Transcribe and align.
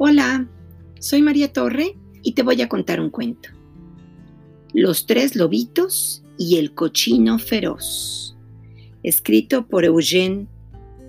Hola, 0.00 0.46
soy 1.00 1.22
María 1.22 1.52
Torre 1.52 1.96
y 2.22 2.34
te 2.34 2.44
voy 2.44 2.62
a 2.62 2.68
contar 2.68 3.00
un 3.00 3.10
cuento. 3.10 3.48
Los 4.72 5.06
tres 5.06 5.34
lobitos 5.34 6.22
y 6.38 6.58
el 6.58 6.72
cochino 6.72 7.40
feroz. 7.40 8.36
Escrito 9.02 9.66
por 9.66 9.84
Eugene 9.84 10.46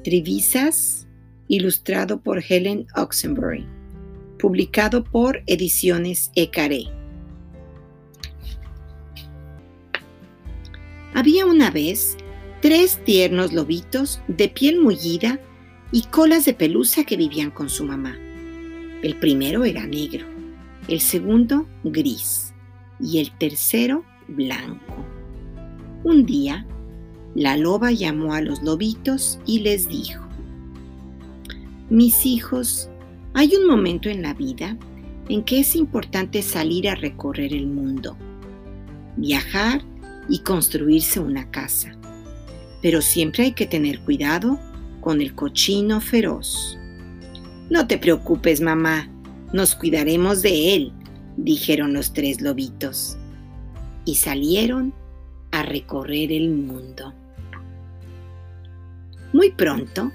Trivisas, 0.04 1.08
ilustrado 1.48 2.22
por 2.22 2.42
Helen 2.44 2.88
Oxenbury. 2.96 3.64
Publicado 4.40 5.04
por 5.04 5.44
Ediciones 5.46 6.32
Ecaré. 6.36 6.86
Había 11.14 11.46
una 11.46 11.70
vez 11.70 12.18
tres 12.60 13.04
tiernos 13.04 13.54
lobitos 13.54 14.20
de 14.28 14.50
piel 14.50 14.82
mullida 14.82 15.40
y 15.92 16.06
colas 16.06 16.46
de 16.46 16.56
pelusa 16.56 17.04
que 17.04 17.18
vivían 17.18 17.52
con 17.52 17.70
su 17.70 17.86
mamá. 17.86 18.18
El 19.02 19.16
primero 19.18 19.64
era 19.64 19.86
negro, 19.86 20.26
el 20.90 21.00
segundo 21.00 21.66
gris 21.86 22.54
y 23.00 23.20
el 23.20 23.32
tercero 23.32 24.04
blanco. 24.28 25.06
Un 26.04 26.26
día, 26.26 26.66
la 27.34 27.56
loba 27.56 27.92
llamó 27.92 28.34
a 28.34 28.42
los 28.42 28.62
lobitos 28.62 29.40
y 29.46 29.60
les 29.60 29.88
dijo, 29.88 30.22
Mis 31.90 32.26
hijos, 32.26 32.90
hay 33.34 33.56
un 33.56 33.68
momento 33.68 34.10
en 34.10 34.22
la 34.22 34.34
vida 34.34 34.78
en 35.30 35.44
que 35.44 35.60
es 35.60 35.76
importante 35.76 36.42
salir 36.42 36.90
a 36.90 36.96
recorrer 36.96 37.54
el 37.54 37.68
mundo, 37.68 38.18
viajar 39.16 39.82
y 40.28 40.40
construirse 40.40 41.20
una 41.20 41.50
casa. 41.52 41.96
Pero 42.82 43.02
siempre 43.02 43.44
hay 43.46 43.52
que 43.54 43.66
tener 43.66 44.00
cuidado 44.00 44.60
con 45.00 45.22
el 45.22 45.36
cochino 45.36 46.02
feroz. 46.02 46.79
No 47.70 47.86
te 47.86 47.98
preocupes, 47.98 48.62
mamá, 48.62 49.10
nos 49.54 49.76
cuidaremos 49.76 50.42
de 50.42 50.76
él, 50.76 50.94
dijeron 51.38 51.94
los 51.94 52.14
tres 52.14 52.42
lobitos. 52.42 53.18
Y 54.06 54.16
salieron 54.16 54.94
a 55.52 55.64
recorrer 55.64 56.32
el 56.32 56.50
mundo. 56.50 57.14
Muy 59.34 59.52
pronto 59.52 60.12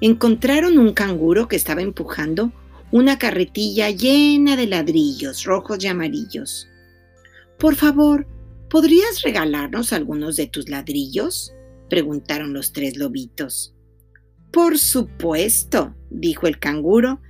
encontraron 0.00 0.78
un 0.78 0.92
canguro 0.92 1.48
que 1.48 1.56
estaba 1.56 1.80
empujando 1.80 2.52
una 2.90 3.18
carretilla 3.18 3.90
llena 3.90 4.56
de 4.56 4.66
ladrillos 4.66 5.44
rojos 5.44 5.82
y 5.84 5.88
amarillos. 5.88 6.68
Por 7.58 7.74
favor, 7.74 8.26
¿podrías 8.70 9.22
regalarnos 9.22 9.92
algunos 9.92 10.36
de 10.36 10.46
tus 10.46 10.68
ladrillos? 10.68 11.52
preguntaron 11.88 12.52
los 12.52 12.72
tres 12.72 12.96
lobitos. 12.98 13.74
Por 14.50 14.78
supuesto, 14.78 15.94
dijo 16.10 16.46
el 16.46 16.58
canguro, 16.58 17.20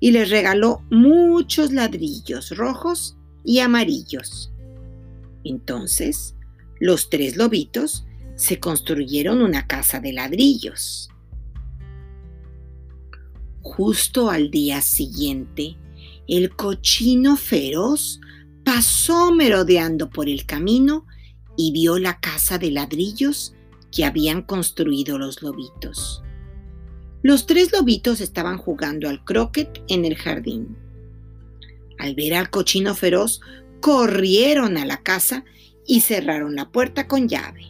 y 0.00 0.12
les 0.12 0.30
regaló 0.30 0.82
muchos 0.90 1.72
ladrillos 1.72 2.56
rojos 2.56 3.16
y 3.44 3.58
amarillos. 3.60 4.52
Entonces, 5.44 6.36
los 6.80 7.10
tres 7.10 7.36
lobitos 7.36 8.06
se 8.36 8.60
construyeron 8.60 9.42
una 9.42 9.66
casa 9.66 10.00
de 10.00 10.12
ladrillos. 10.12 11.08
Justo 13.60 14.30
al 14.30 14.50
día 14.50 14.80
siguiente, 14.80 15.76
el 16.28 16.54
cochino 16.54 17.36
feroz 17.36 18.20
pasó 18.64 19.32
merodeando 19.32 20.10
por 20.10 20.28
el 20.28 20.46
camino 20.46 21.06
y 21.56 21.72
vio 21.72 21.98
la 21.98 22.20
casa 22.20 22.58
de 22.58 22.70
ladrillos 22.70 23.54
que 23.90 24.04
habían 24.04 24.42
construido 24.42 25.18
los 25.18 25.42
lobitos. 25.42 26.22
Los 27.22 27.46
tres 27.46 27.72
lobitos 27.72 28.20
estaban 28.20 28.58
jugando 28.58 29.08
al 29.08 29.24
croquet 29.24 29.82
en 29.88 30.04
el 30.04 30.16
jardín. 30.16 30.76
Al 31.98 32.14
ver 32.14 32.34
al 32.34 32.50
cochino 32.50 32.94
feroz, 32.94 33.40
corrieron 33.80 34.76
a 34.76 34.84
la 34.84 35.02
casa 35.02 35.44
y 35.86 36.00
cerraron 36.00 36.54
la 36.54 36.70
puerta 36.70 37.08
con 37.08 37.28
llave. 37.28 37.66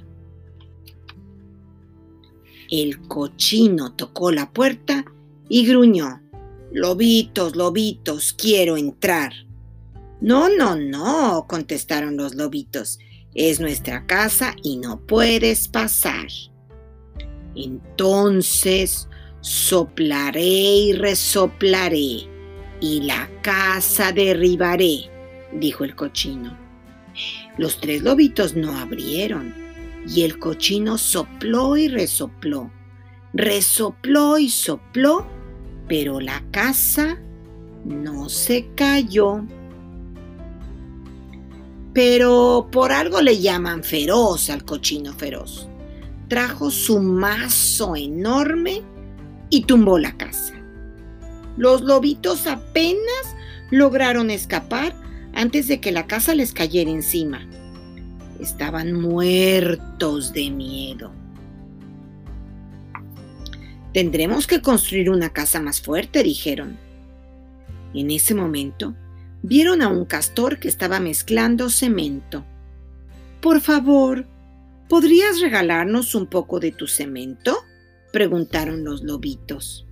El 2.70 3.00
cochino 3.08 3.94
tocó 3.94 4.30
la 4.30 4.52
puerta 4.52 5.06
y 5.48 5.66
gruñó. 5.66 6.20
Lobitos, 6.70 7.56
lobitos, 7.56 8.34
quiero 8.34 8.76
entrar. 8.76 9.32
No, 10.20 10.50
no, 10.50 10.76
no, 10.76 11.46
contestaron 11.48 12.18
los 12.18 12.34
lobitos. 12.34 12.98
Es 13.34 13.60
nuestra 13.60 14.04
casa 14.06 14.54
y 14.62 14.76
no 14.76 15.00
puedes 15.06 15.68
pasar. 15.68 16.26
Entonces 17.54 19.08
Soplaré 19.48 20.42
y 20.42 20.92
resoplaré, 20.92 22.28
y 22.82 23.00
la 23.00 23.30
casa 23.40 24.12
derribaré, 24.12 25.10
dijo 25.54 25.84
el 25.84 25.96
cochino. 25.96 26.54
Los 27.56 27.80
tres 27.80 28.02
lobitos 28.02 28.56
no 28.56 28.76
abrieron, 28.76 29.54
y 30.06 30.24
el 30.24 30.38
cochino 30.38 30.98
sopló 30.98 31.78
y 31.78 31.88
resopló, 31.88 32.70
resopló 33.32 34.36
y 34.36 34.50
sopló, 34.50 35.26
pero 35.88 36.20
la 36.20 36.44
casa 36.50 37.18
no 37.86 38.28
se 38.28 38.68
cayó. 38.74 39.46
Pero 41.94 42.68
por 42.70 42.92
algo 42.92 43.22
le 43.22 43.40
llaman 43.40 43.82
feroz 43.82 44.50
al 44.50 44.66
cochino 44.66 45.14
feroz. 45.14 45.66
Trajo 46.28 46.70
su 46.70 47.00
mazo 47.00 47.96
enorme 47.96 48.82
y 49.50 49.64
tumbó 49.64 49.98
la 49.98 50.16
casa. 50.16 50.54
Los 51.56 51.82
lobitos 51.82 52.46
apenas 52.46 53.36
lograron 53.70 54.30
escapar 54.30 54.94
antes 55.34 55.68
de 55.68 55.80
que 55.80 55.92
la 55.92 56.06
casa 56.06 56.34
les 56.34 56.52
cayera 56.52 56.90
encima. 56.90 57.46
Estaban 58.40 58.92
muertos 58.92 60.32
de 60.32 60.50
miedo. 60.50 61.12
Tendremos 63.92 64.46
que 64.46 64.62
construir 64.62 65.10
una 65.10 65.30
casa 65.30 65.60
más 65.60 65.80
fuerte, 65.80 66.22
dijeron. 66.22 66.76
En 67.94 68.10
ese 68.10 68.34
momento, 68.34 68.94
vieron 69.42 69.82
a 69.82 69.88
un 69.88 70.04
castor 70.04 70.58
que 70.58 70.68
estaba 70.68 71.00
mezclando 71.00 71.70
cemento. 71.70 72.44
Por 73.40 73.60
favor, 73.60 74.26
¿podrías 74.88 75.40
regalarnos 75.40 76.14
un 76.14 76.26
poco 76.26 76.60
de 76.60 76.70
tu 76.70 76.86
cemento? 76.86 77.64
Preguntaron 78.12 78.84
los 78.84 79.02
lobitos. 79.02 79.86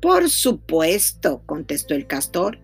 Por 0.00 0.28
supuesto, 0.28 1.42
contestó 1.46 1.94
el 1.94 2.06
castor, 2.06 2.58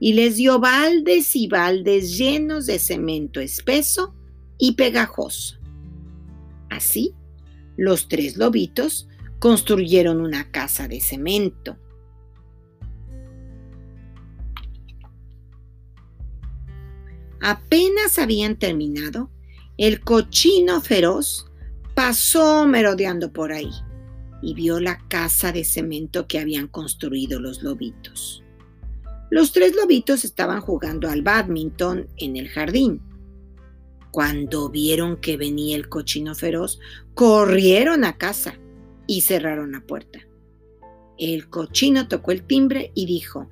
y 0.00 0.12
les 0.12 0.36
dio 0.36 0.58
baldes 0.58 1.34
y 1.34 1.48
baldes 1.48 2.18
llenos 2.18 2.66
de 2.66 2.78
cemento 2.78 3.40
espeso 3.40 4.14
y 4.58 4.72
pegajoso. 4.72 5.58
Así, 6.68 7.14
los 7.76 8.08
tres 8.08 8.36
lobitos 8.36 9.08
construyeron 9.38 10.20
una 10.20 10.50
casa 10.50 10.88
de 10.88 11.00
cemento. 11.00 11.78
Apenas 17.40 18.18
habían 18.18 18.58
terminado, 18.58 19.30
el 19.76 20.00
cochino 20.00 20.80
feroz 20.80 21.46
pasó 21.94 22.66
merodeando 22.66 23.32
por 23.32 23.52
ahí 23.52 23.70
y 24.44 24.52
vio 24.52 24.78
la 24.78 24.98
casa 25.08 25.52
de 25.52 25.64
cemento 25.64 26.28
que 26.28 26.38
habían 26.38 26.68
construido 26.68 27.40
los 27.40 27.62
lobitos. 27.62 28.42
Los 29.30 29.52
tres 29.52 29.74
lobitos 29.74 30.24
estaban 30.24 30.60
jugando 30.60 31.08
al 31.08 31.22
badminton 31.22 32.08
en 32.18 32.36
el 32.36 32.48
jardín. 32.48 33.00
Cuando 34.10 34.68
vieron 34.68 35.16
que 35.16 35.38
venía 35.38 35.76
el 35.76 35.88
cochino 35.88 36.34
feroz, 36.34 36.78
corrieron 37.14 38.04
a 38.04 38.18
casa 38.18 38.58
y 39.06 39.22
cerraron 39.22 39.72
la 39.72 39.80
puerta. 39.80 40.20
El 41.18 41.48
cochino 41.48 42.06
tocó 42.06 42.30
el 42.30 42.44
timbre 42.44 42.92
y 42.94 43.06
dijo, 43.06 43.48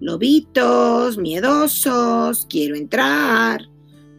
Lobitos, 0.00 1.16
miedosos, 1.16 2.46
quiero 2.50 2.74
entrar. 2.74 3.68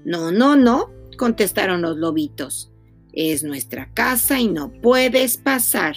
No, 0.06 0.32
no, 0.32 0.56
no, 0.56 0.92
contestaron 1.18 1.82
los 1.82 1.98
lobitos. 1.98 2.72
Es 3.16 3.44
nuestra 3.44 3.90
casa 3.94 4.40
y 4.40 4.50
no 4.50 4.72
puedes 4.72 5.38
pasar. 5.38 5.96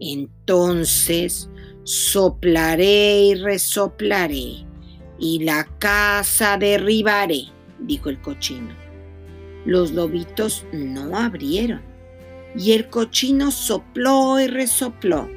Entonces 0.00 1.48
soplaré 1.84 3.26
y 3.26 3.34
resoplaré 3.36 4.66
y 5.18 5.44
la 5.44 5.64
casa 5.78 6.58
derribaré, 6.58 7.44
dijo 7.78 8.10
el 8.10 8.20
cochino. 8.20 8.74
Los 9.64 9.92
lobitos 9.92 10.66
no 10.72 11.16
abrieron 11.16 11.82
y 12.56 12.72
el 12.72 12.88
cochino 12.88 13.52
sopló 13.52 14.40
y 14.40 14.48
resopló, 14.48 15.30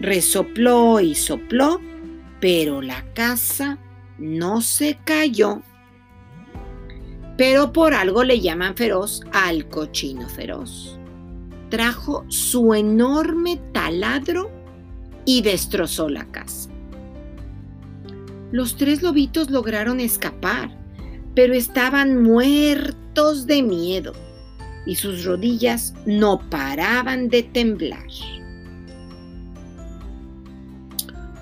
resopló 0.00 1.00
y 1.00 1.16
sopló, 1.16 1.80
pero 2.40 2.80
la 2.80 3.04
casa 3.14 3.78
no 4.18 4.60
se 4.60 4.98
cayó 5.04 5.62
pero 7.36 7.72
por 7.72 7.94
algo 7.94 8.24
le 8.24 8.40
llaman 8.40 8.76
feroz 8.76 9.22
al 9.32 9.68
cochino 9.68 10.28
feroz. 10.28 10.98
Trajo 11.70 12.24
su 12.28 12.74
enorme 12.74 13.58
taladro 13.72 14.50
y 15.24 15.42
destrozó 15.42 16.08
la 16.08 16.26
casa. 16.30 16.70
Los 18.50 18.76
tres 18.76 19.02
lobitos 19.02 19.50
lograron 19.50 19.98
escapar, 19.98 20.76
pero 21.34 21.54
estaban 21.54 22.22
muertos 22.22 23.46
de 23.46 23.62
miedo 23.62 24.12
y 24.84 24.96
sus 24.96 25.24
rodillas 25.24 25.94
no 26.04 26.38
paraban 26.50 27.28
de 27.28 27.42
temblar. 27.42 28.06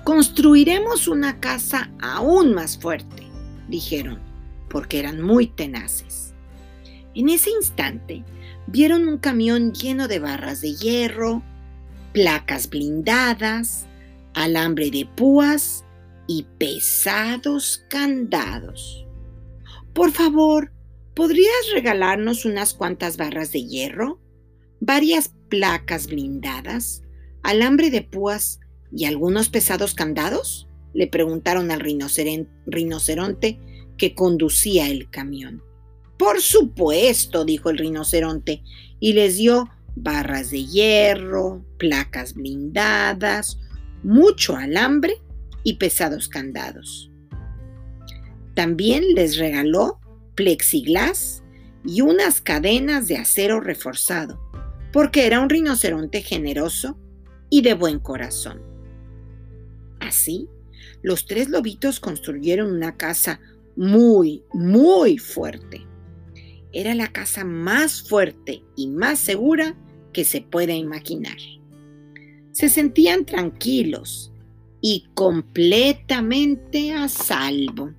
Construiremos 0.05 1.07
una 1.07 1.39
casa 1.39 1.91
aún 2.01 2.53
más 2.53 2.77
fuerte, 2.77 3.27
dijeron, 3.67 4.19
porque 4.71 4.99
eran 4.99 5.21
muy 5.21 5.47
tenaces. 5.47 6.33
En 7.13 7.29
ese 7.29 7.49
instante 7.49 8.23
vieron 8.67 9.07
un 9.07 9.17
camión 9.17 9.73
lleno 9.73 10.07
de 10.07 10.19
barras 10.19 10.61
de 10.61 10.73
hierro, 10.73 11.43
placas 12.13 12.69
blindadas, 12.69 13.85
alambre 14.33 14.91
de 14.91 15.05
púas 15.05 15.83
y 16.27 16.47
pesados 16.57 17.83
candados. 17.89 19.05
Por 19.93 20.11
favor, 20.11 20.71
¿podrías 21.13 21.51
regalarnos 21.73 22.45
unas 22.45 22.73
cuantas 22.73 23.17
barras 23.17 23.51
de 23.51 23.65
hierro, 23.65 24.21
varias 24.79 25.33
placas 25.49 26.07
blindadas, 26.07 27.03
alambre 27.43 27.91
de 27.91 28.03
púas 28.03 28.61
y 28.91 29.05
algunos 29.05 29.49
pesados 29.49 29.93
candados? 29.93 30.67
le 30.93 31.07
preguntaron 31.07 31.71
al 31.71 31.79
rinoceronte 31.79 33.59
que 34.01 34.15
conducía 34.15 34.89
el 34.89 35.11
camión. 35.11 35.61
Por 36.17 36.41
supuesto, 36.41 37.45
dijo 37.45 37.69
el 37.69 37.77
rinoceronte, 37.77 38.63
y 38.99 39.13
les 39.13 39.37
dio 39.37 39.69
barras 39.95 40.49
de 40.49 40.65
hierro, 40.65 41.63
placas 41.77 42.33
blindadas, 42.33 43.59
mucho 44.01 44.55
alambre 44.55 45.21
y 45.63 45.75
pesados 45.75 46.29
candados. 46.29 47.11
También 48.55 49.03
les 49.13 49.37
regaló 49.37 49.99
plexiglas 50.33 51.43
y 51.85 52.01
unas 52.01 52.41
cadenas 52.41 53.07
de 53.07 53.17
acero 53.17 53.59
reforzado, 53.59 54.41
porque 54.91 55.27
era 55.27 55.41
un 55.41 55.49
rinoceronte 55.49 56.23
generoso 56.23 56.97
y 57.51 57.61
de 57.61 57.75
buen 57.75 57.99
corazón. 57.99 58.63
Así, 59.99 60.49
los 61.03 61.27
tres 61.27 61.49
lobitos 61.49 61.99
construyeron 61.99 62.71
una 62.71 62.97
casa 62.97 63.39
muy, 63.75 64.43
muy 64.53 65.17
fuerte. 65.17 65.85
Era 66.71 66.95
la 66.95 67.11
casa 67.11 67.43
más 67.43 68.01
fuerte 68.01 68.63
y 68.75 68.87
más 68.87 69.19
segura 69.19 69.75
que 70.13 70.23
se 70.23 70.41
puede 70.41 70.75
imaginar. 70.75 71.37
Se 72.51 72.69
sentían 72.69 73.25
tranquilos 73.25 74.31
y 74.81 75.07
completamente 75.13 76.93
a 76.93 77.07
salvo. 77.07 77.93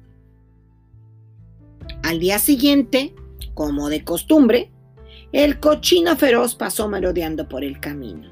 Al 2.03 2.19
día 2.19 2.39
siguiente, 2.39 3.15
como 3.55 3.89
de 3.89 4.05
costumbre, 4.05 4.71
el 5.33 5.61
cochino 5.61 6.17
feroz 6.17 6.55
pasó 6.55 6.89
merodeando 6.89 7.49
por 7.49 7.65
el 7.65 7.81
camino. 7.81 8.31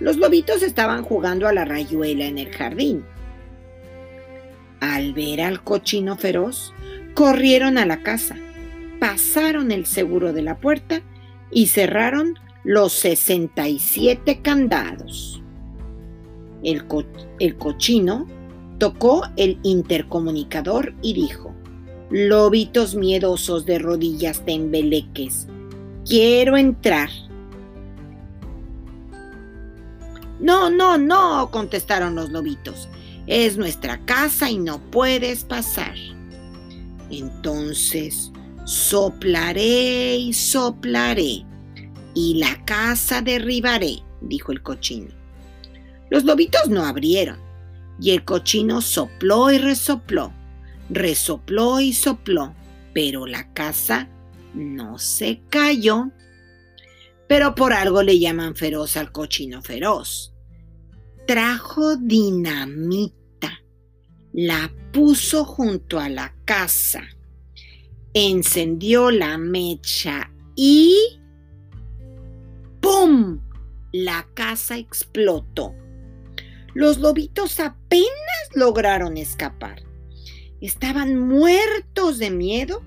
Los 0.00 0.16
lobitos 0.16 0.62
estaban 0.62 1.02
jugando 1.02 1.46
a 1.46 1.52
la 1.52 1.64
rayuela 1.64 2.26
en 2.26 2.38
el 2.38 2.50
jardín. 2.50 3.04
Al 4.84 5.14
ver 5.14 5.40
al 5.40 5.64
cochino 5.64 6.14
feroz, 6.14 6.74
corrieron 7.14 7.78
a 7.78 7.86
la 7.86 8.02
casa, 8.02 8.36
pasaron 9.00 9.72
el 9.72 9.86
seguro 9.86 10.34
de 10.34 10.42
la 10.42 10.58
puerta 10.58 11.00
y 11.50 11.68
cerraron 11.68 12.38
los 12.64 12.92
67 12.92 14.42
candados. 14.42 15.42
El, 16.62 16.84
el 17.40 17.56
cochino 17.56 18.26
tocó 18.76 19.22
el 19.38 19.58
intercomunicador 19.62 20.94
y 21.00 21.14
dijo, 21.14 21.54
Lobitos 22.10 22.94
miedosos 22.94 23.64
de 23.64 23.78
rodillas 23.78 24.44
tembeleques, 24.44 25.48
quiero 26.06 26.58
entrar. 26.58 27.08
No, 30.40 30.68
no, 30.68 30.98
no, 30.98 31.50
contestaron 31.50 32.14
los 32.14 32.28
lobitos. 32.28 32.90
Es 33.26 33.56
nuestra 33.56 34.04
casa 34.04 34.50
y 34.50 34.58
no 34.58 34.80
puedes 34.90 35.44
pasar. 35.44 35.94
Entonces 37.10 38.30
soplaré 38.64 40.16
y 40.16 40.32
soplaré 40.32 41.44
y 42.14 42.34
la 42.34 42.64
casa 42.64 43.20
derribaré, 43.20 44.02
dijo 44.20 44.52
el 44.52 44.62
cochino. 44.62 45.10
Los 46.10 46.24
lobitos 46.24 46.68
no 46.68 46.84
abrieron, 46.84 47.38
y 48.00 48.12
el 48.12 48.24
cochino 48.24 48.80
sopló 48.80 49.50
y 49.50 49.58
resopló, 49.58 50.32
resopló 50.88 51.80
y 51.80 51.92
sopló, 51.92 52.54
pero 52.92 53.26
la 53.26 53.52
casa 53.52 54.08
no 54.54 54.98
se 54.98 55.42
cayó. 55.50 56.10
Pero 57.26 57.54
por 57.54 57.72
algo 57.72 58.02
le 58.02 58.18
llaman 58.18 58.54
feroz 58.54 58.96
al 58.96 59.10
cochino 59.10 59.62
feroz. 59.62 60.33
Trajo 61.26 61.96
dinamita, 61.96 63.62
la 64.32 64.70
puso 64.92 65.44
junto 65.44 65.98
a 65.98 66.08
la 66.08 66.34
casa, 66.44 67.02
encendió 68.12 69.10
la 69.10 69.38
mecha 69.38 70.30
y 70.54 71.20
¡Pum! 72.84 73.40
La 73.92 74.28
casa 74.34 74.76
explotó. 74.76 75.74
Los 76.74 76.98
lobitos 76.98 77.58
apenas 77.58 78.10
lograron 78.54 79.16
escapar. 79.16 79.82
Estaban 80.60 81.18
muertos 81.18 82.18
de 82.18 82.30
miedo 82.30 82.82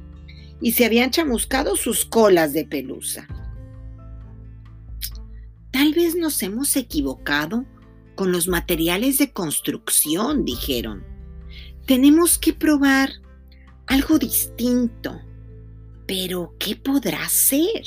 y 0.62 0.74
se 0.74 0.86
habían 0.86 1.10
chamuscado 1.10 1.76
sus 1.76 2.06
colas 2.06 2.54
de 2.54 2.66
pelusa. 2.66 3.28
Tal 5.72 5.94
vez 5.94 6.16
nos 6.16 6.44
hemos 6.44 6.76
equivocado 6.76 7.66
con 8.18 8.34
los 8.34 8.50
materiales 8.50 9.20
de 9.20 9.32
construcción, 9.32 10.44
dijeron. 10.44 11.06
Tenemos 11.86 12.38
que 12.38 12.52
probar 12.52 13.12
algo 13.86 14.20
distinto. 14.20 15.22
Pero, 16.06 16.54
¿qué 16.60 16.76
podrá 16.76 17.30
ser? 17.30 17.84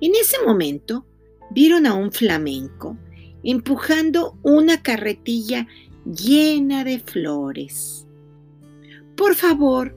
En 0.00 0.14
ese 0.14 0.38
momento 0.46 1.04
vieron 1.50 1.86
a 1.86 1.94
un 1.94 2.12
flamenco 2.12 2.96
empujando 3.42 4.38
una 4.42 4.82
carretilla 4.82 5.66
llena 6.04 6.84
de 6.84 7.00
flores. 7.00 8.06
Por 9.16 9.34
favor, 9.34 9.96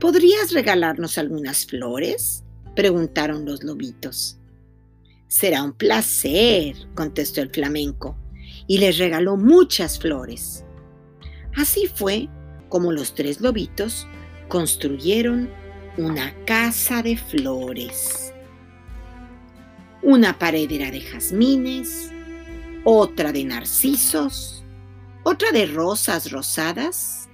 ¿podrías 0.00 0.52
regalarnos 0.52 1.18
algunas 1.18 1.66
flores? 1.66 2.40
preguntaron 2.74 3.44
los 3.44 3.62
lobitos. 3.62 4.38
Será 5.28 5.62
un 5.62 5.74
placer, 5.74 6.76
contestó 6.94 7.40
el 7.40 7.50
flamenco, 7.50 8.16
y 8.66 8.78
les 8.78 8.98
regaló 8.98 9.36
muchas 9.36 9.98
flores. 9.98 10.64
Así 11.56 11.86
fue 11.86 12.28
como 12.68 12.92
los 12.92 13.14
tres 13.14 13.40
lobitos 13.40 14.06
construyeron 14.48 15.50
una 15.96 16.34
casa 16.44 17.02
de 17.02 17.16
flores. 17.16 18.32
Una 20.02 20.38
pared 20.38 20.70
era 20.70 20.90
de 20.90 21.00
jazmines, 21.00 22.10
otra 22.84 23.32
de 23.32 23.44
narcisos, 23.44 24.64
otra 25.22 25.52
de 25.52 25.66
rosas 25.66 26.30
rosadas 26.30 27.28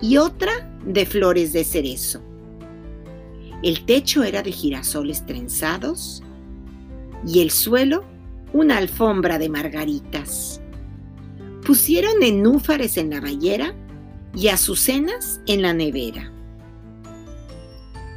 y 0.00 0.16
otra 0.16 0.70
de 0.84 1.06
flores 1.06 1.52
de 1.52 1.64
cerezo. 1.64 2.22
El 3.62 3.86
techo 3.86 4.24
era 4.24 4.42
de 4.42 4.52
girasoles 4.52 5.24
trenzados 5.24 6.22
y 7.26 7.40
el 7.40 7.50
suelo 7.50 8.04
una 8.54 8.78
alfombra 8.78 9.36
de 9.38 9.48
margaritas. 9.48 10.60
Pusieron 11.66 12.20
nenúfares 12.20 12.96
en 12.96 13.10
la 13.10 13.20
ballera 13.20 13.74
y 14.32 14.48
azucenas 14.48 15.40
en 15.46 15.60
la 15.60 15.74
nevera. 15.74 16.32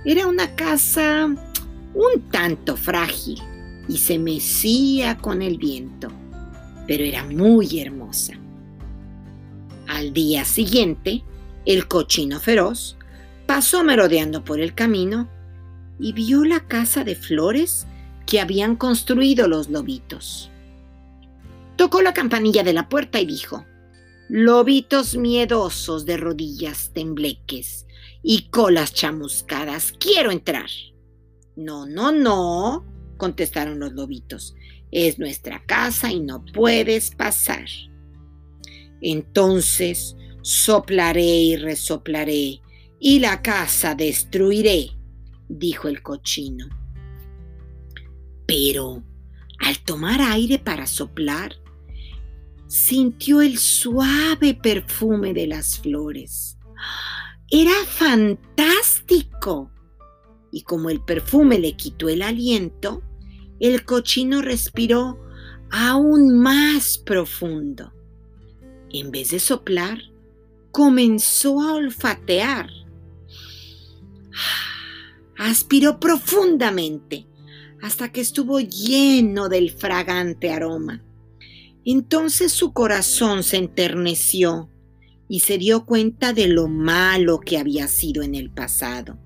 Era 0.06 0.27
una 0.27 0.56
casa 0.56 1.25
un 1.96 2.22
tanto 2.29 2.77
frágil 2.77 3.41
y 3.89 3.98
se 3.98 4.20
mecía 4.20 5.17
con 5.17 5.41
el 5.41 5.58
viento, 5.58 6.10
pero 6.88 7.03
era 7.03 7.24
muy 7.24 7.79
hermosa. 7.79 8.34
Al 9.88 10.13
día 10.13 10.46
siguiente, 10.46 11.24
el 11.65 11.88
cochino 11.88 12.39
feroz 12.39 12.96
pasó 13.48 13.84
merodeando 13.84 14.44
por 14.44 14.60
el 14.60 14.75
camino 14.75 15.27
y 16.00 16.13
vio 16.13 16.46
la 16.46 16.60
casa 16.60 17.03
de 17.03 17.15
flores 17.15 17.88
que 18.27 18.39
habían 18.39 18.75
construido 18.75 19.48
los 19.48 19.69
lobitos. 19.69 20.51
Tocó 21.75 22.03
la 22.03 22.13
campanilla 22.13 22.63
de 22.63 22.74
la 22.74 22.89
puerta 22.89 23.19
y 23.19 23.25
dijo, 23.25 23.65
Lobitos 24.29 25.15
miedosos 25.15 26.05
de 26.05 26.17
rodillas 26.17 26.91
tembleques 26.93 27.88
y 28.22 28.50
colas 28.50 28.93
chamuscadas, 28.93 29.93
quiero 29.93 30.29
entrar. 30.31 30.69
No, 31.55 31.88
no, 31.88 32.12
no, 32.12 32.86
contestaron 33.17 33.79
los 33.79 33.93
lobitos. 33.93 34.53
Es 34.91 35.17
nuestra 35.17 35.63
casa 35.65 36.12
y 36.12 36.19
no 36.19 36.46
puedes 36.46 37.15
pasar. 37.15 37.65
Entonces 39.01 40.15
Soplaré 40.50 41.41
y 41.41 41.57
resoplaré, 41.57 42.62
y 43.01 43.19
la 43.19 43.41
casa 43.41 43.96
destruiré, 43.96 44.91
dijo 45.50 45.89
el 45.89 46.01
cochino. 46.01 46.69
Pero 48.47 49.03
al 49.59 49.79
tomar 49.79 50.21
aire 50.21 50.57
para 50.57 50.87
soplar, 50.87 51.55
sintió 52.67 53.41
el 53.41 53.57
suave 53.57 54.53
perfume 54.53 55.33
de 55.33 55.47
las 55.47 55.79
flores. 55.79 56.57
Era 57.49 57.73
fantástico. 57.85 59.71
Y 60.51 60.63
como 60.63 60.89
el 60.89 61.01
perfume 61.01 61.59
le 61.59 61.75
quitó 61.75 62.09
el 62.09 62.21
aliento, 62.21 63.03
el 63.59 63.83
cochino 63.83 64.41
respiró 64.41 65.19
aún 65.69 66.39
más 66.39 66.97
profundo. 66.97 67.93
En 68.89 69.11
vez 69.11 69.31
de 69.31 69.39
soplar, 69.39 69.99
comenzó 70.71 71.61
a 71.61 71.73
olfatear. 71.73 72.69
Aspiró 75.37 75.99
profundamente 75.99 77.27
hasta 77.81 78.12
que 78.12 78.22
estuvo 78.22 78.60
lleno 78.60 79.50
del 79.50 79.72
fragante 79.72 80.51
aroma. 80.51 81.03
Entonces 81.86 82.51
su 82.51 82.74
corazón 82.74 83.43
se 83.43 83.57
enterneció 83.57 84.69
y 85.29 85.41
se 85.41 85.57
dio 85.57 85.86
cuenta 85.86 86.34
de 86.34 86.48
lo 86.48 86.67
malo 86.67 87.39
que 87.39 87.57
había 87.57 87.88
sido 87.88 88.24
en 88.24 88.36
el 88.36 88.50
pasado. 88.50 89.17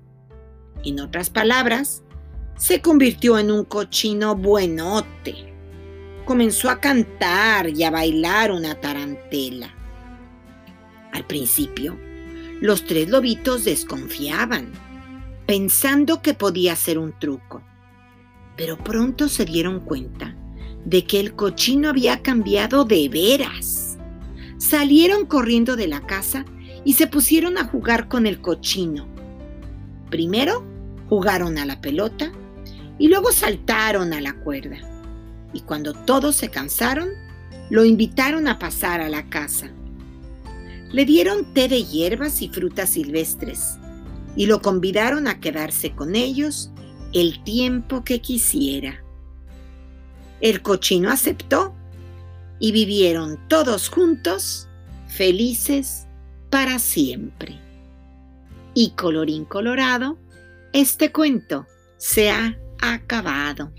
En 0.84 1.00
otras 1.00 1.30
palabras, 1.30 2.02
se 2.56 2.80
convirtió 2.80 3.38
en 3.38 3.50
un 3.50 3.64
cochino 3.64 4.36
buenote. 4.36 5.52
Comenzó 6.24 6.70
a 6.70 6.80
cantar 6.80 7.68
y 7.68 7.82
a 7.82 7.90
bailar 7.90 8.52
una 8.52 8.74
tarantela. 8.76 9.74
Al 11.12 11.26
principio, 11.26 11.98
los 12.60 12.84
tres 12.84 13.08
lobitos 13.08 13.64
desconfiaban, 13.64 14.72
pensando 15.46 16.22
que 16.22 16.34
podía 16.34 16.76
ser 16.76 16.98
un 16.98 17.18
truco. 17.18 17.62
Pero 18.56 18.76
pronto 18.78 19.28
se 19.28 19.44
dieron 19.44 19.80
cuenta 19.80 20.34
de 20.84 21.04
que 21.04 21.20
el 21.20 21.34
cochino 21.34 21.88
había 21.88 22.22
cambiado 22.22 22.84
de 22.84 23.08
veras. 23.08 23.96
Salieron 24.58 25.26
corriendo 25.26 25.76
de 25.76 25.88
la 25.88 26.00
casa 26.00 26.44
y 26.84 26.94
se 26.94 27.06
pusieron 27.06 27.58
a 27.58 27.64
jugar 27.64 28.08
con 28.08 28.26
el 28.26 28.40
cochino. 28.40 29.06
Primero 30.10 30.64
jugaron 31.08 31.58
a 31.58 31.66
la 31.66 31.80
pelota 31.80 32.32
y 32.98 33.08
luego 33.08 33.32
saltaron 33.32 34.12
a 34.12 34.20
la 34.20 34.34
cuerda. 34.34 34.78
Y 35.52 35.60
cuando 35.60 35.92
todos 35.92 36.36
se 36.36 36.48
cansaron, 36.48 37.10
lo 37.70 37.84
invitaron 37.84 38.48
a 38.48 38.58
pasar 38.58 39.00
a 39.00 39.08
la 39.08 39.28
casa. 39.28 39.70
Le 40.90 41.04
dieron 41.04 41.54
té 41.54 41.68
de 41.68 41.84
hierbas 41.84 42.42
y 42.42 42.48
frutas 42.48 42.90
silvestres 42.90 43.78
y 44.36 44.46
lo 44.46 44.60
convidaron 44.60 45.26
a 45.26 45.40
quedarse 45.40 45.92
con 45.92 46.14
ellos 46.14 46.70
el 47.12 47.42
tiempo 47.44 48.04
que 48.04 48.20
quisiera. 48.20 49.02
El 50.40 50.62
cochino 50.62 51.10
aceptó 51.10 51.74
y 52.58 52.72
vivieron 52.72 53.38
todos 53.48 53.88
juntos 53.88 54.68
felices 55.06 56.06
para 56.50 56.78
siempre. 56.78 57.58
Y 58.74 58.90
colorín 58.90 59.44
colorado, 59.44 60.18
este 60.72 61.12
cuento 61.12 61.66
se 61.98 62.30
ha 62.30 62.56
acabado. 62.80 63.72